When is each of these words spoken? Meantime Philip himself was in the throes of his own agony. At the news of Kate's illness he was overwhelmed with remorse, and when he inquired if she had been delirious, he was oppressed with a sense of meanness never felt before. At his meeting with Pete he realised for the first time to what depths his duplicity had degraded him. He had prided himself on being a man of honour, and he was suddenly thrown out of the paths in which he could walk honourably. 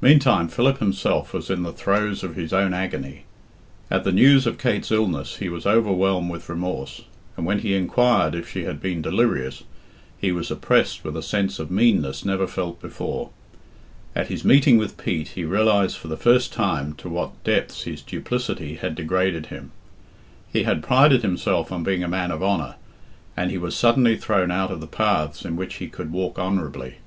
Meantime 0.00 0.46
Philip 0.46 0.78
himself 0.78 1.34
was 1.34 1.50
in 1.50 1.64
the 1.64 1.72
throes 1.72 2.22
of 2.22 2.36
his 2.36 2.52
own 2.52 2.72
agony. 2.72 3.24
At 3.90 4.04
the 4.04 4.12
news 4.12 4.46
of 4.46 4.56
Kate's 4.56 4.92
illness 4.92 5.38
he 5.38 5.48
was 5.48 5.66
overwhelmed 5.66 6.30
with 6.30 6.48
remorse, 6.48 7.02
and 7.36 7.44
when 7.44 7.58
he 7.58 7.74
inquired 7.74 8.36
if 8.36 8.48
she 8.48 8.62
had 8.62 8.80
been 8.80 9.02
delirious, 9.02 9.64
he 10.16 10.30
was 10.30 10.52
oppressed 10.52 11.02
with 11.02 11.16
a 11.16 11.24
sense 11.24 11.58
of 11.58 11.72
meanness 11.72 12.24
never 12.24 12.46
felt 12.46 12.80
before. 12.80 13.30
At 14.14 14.28
his 14.28 14.44
meeting 14.44 14.78
with 14.78 14.96
Pete 14.96 15.30
he 15.34 15.44
realised 15.44 15.96
for 15.96 16.06
the 16.06 16.16
first 16.16 16.52
time 16.52 16.92
to 16.98 17.08
what 17.08 17.42
depths 17.42 17.82
his 17.82 18.00
duplicity 18.00 18.76
had 18.76 18.94
degraded 18.94 19.46
him. 19.46 19.72
He 20.52 20.62
had 20.62 20.84
prided 20.84 21.22
himself 21.22 21.72
on 21.72 21.82
being 21.82 22.04
a 22.04 22.08
man 22.08 22.30
of 22.30 22.44
honour, 22.44 22.76
and 23.36 23.50
he 23.50 23.58
was 23.58 23.74
suddenly 23.74 24.16
thrown 24.16 24.52
out 24.52 24.70
of 24.70 24.80
the 24.80 24.86
paths 24.86 25.44
in 25.44 25.56
which 25.56 25.78
he 25.82 25.88
could 25.88 26.12
walk 26.12 26.38
honourably. 26.38 26.98